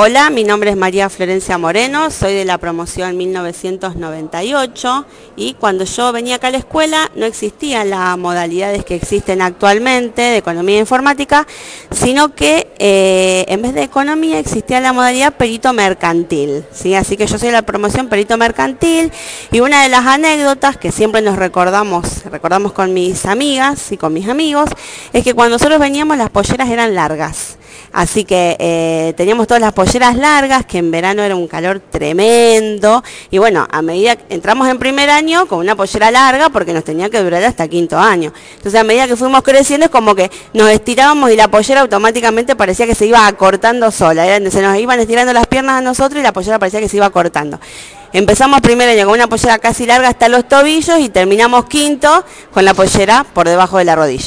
Hola, 0.00 0.30
mi 0.30 0.44
nombre 0.44 0.70
es 0.70 0.76
María 0.76 1.08
Florencia 1.10 1.58
Moreno, 1.58 2.12
soy 2.12 2.32
de 2.32 2.44
la 2.44 2.58
promoción 2.58 3.16
1998 3.16 5.06
y 5.34 5.54
cuando 5.54 5.82
yo 5.82 6.12
venía 6.12 6.36
acá 6.36 6.46
a 6.46 6.50
la 6.52 6.58
escuela 6.58 7.10
no 7.16 7.26
existían 7.26 7.90
las 7.90 8.16
modalidades 8.16 8.84
que 8.84 8.94
existen 8.94 9.42
actualmente 9.42 10.22
de 10.22 10.36
economía 10.36 10.76
e 10.76 10.78
informática, 10.78 11.48
sino 11.90 12.32
que 12.32 12.68
eh, 12.78 13.44
en 13.48 13.60
vez 13.60 13.74
de 13.74 13.82
economía 13.82 14.38
existía 14.38 14.80
la 14.80 14.92
modalidad 14.92 15.34
perito 15.34 15.72
mercantil. 15.72 16.64
¿sí? 16.70 16.94
Así 16.94 17.16
que 17.16 17.26
yo 17.26 17.36
soy 17.36 17.48
de 17.48 17.54
la 17.54 17.62
promoción 17.62 18.08
perito 18.08 18.36
mercantil 18.36 19.10
y 19.50 19.58
una 19.58 19.82
de 19.82 19.88
las 19.88 20.06
anécdotas 20.06 20.76
que 20.76 20.92
siempre 20.92 21.22
nos 21.22 21.34
recordamos, 21.34 22.22
recordamos 22.26 22.70
con 22.70 22.94
mis 22.94 23.26
amigas 23.26 23.90
y 23.90 23.96
con 23.96 24.12
mis 24.12 24.28
amigos, 24.28 24.70
es 25.12 25.24
que 25.24 25.34
cuando 25.34 25.56
nosotros 25.56 25.80
veníamos 25.80 26.16
las 26.16 26.30
polleras 26.30 26.70
eran 26.70 26.94
largas. 26.94 27.57
Así 27.92 28.24
que 28.24 28.56
eh, 28.58 29.14
teníamos 29.16 29.46
todas 29.46 29.60
las 29.60 29.72
polleras 29.72 30.16
largas, 30.16 30.66
que 30.66 30.78
en 30.78 30.90
verano 30.90 31.22
era 31.22 31.34
un 31.34 31.48
calor 31.48 31.80
tremendo. 31.80 33.02
Y 33.30 33.38
bueno, 33.38 33.66
a 33.70 33.82
medida 33.82 34.16
que 34.16 34.34
entramos 34.34 34.68
en 34.68 34.78
primer 34.78 35.10
año 35.10 35.46
con 35.46 35.58
una 35.58 35.74
pollera 35.74 36.10
larga, 36.10 36.50
porque 36.50 36.72
nos 36.72 36.84
tenía 36.84 37.08
que 37.10 37.22
durar 37.22 37.42
hasta 37.44 37.66
quinto 37.68 37.98
año. 37.98 38.32
Entonces 38.56 38.80
a 38.80 38.84
medida 38.84 39.06
que 39.06 39.16
fuimos 39.16 39.42
creciendo 39.42 39.86
es 39.86 39.90
como 39.90 40.14
que 40.14 40.30
nos 40.52 40.68
estirábamos 40.70 41.30
y 41.30 41.36
la 41.36 41.48
pollera 41.48 41.80
automáticamente 41.80 42.56
parecía 42.56 42.86
que 42.86 42.94
se 42.94 43.06
iba 43.06 43.26
acortando 43.26 43.90
sola. 43.90 44.24
se 44.50 44.62
nos 44.62 44.78
iban 44.78 45.00
estirando 45.00 45.32
las 45.32 45.46
piernas 45.46 45.78
a 45.78 45.80
nosotros 45.80 46.20
y 46.20 46.22
la 46.22 46.32
pollera 46.32 46.58
parecía 46.58 46.80
que 46.80 46.88
se 46.88 46.96
iba 46.96 47.08
cortando. 47.10 47.58
Empezamos 48.12 48.62
primer 48.62 48.88
año 48.88 49.04
con 49.04 49.14
una 49.14 49.26
pollera 49.26 49.58
casi 49.58 49.84
larga 49.84 50.08
hasta 50.08 50.28
los 50.28 50.48
tobillos 50.48 50.98
y 50.98 51.10
terminamos 51.10 51.66
quinto 51.66 52.24
con 52.52 52.64
la 52.64 52.72
pollera 52.72 53.24
por 53.34 53.46
debajo 53.46 53.76
de 53.76 53.84
la 53.84 53.96
rodilla. 53.96 54.24